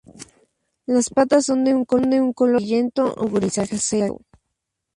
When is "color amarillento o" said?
1.85-3.29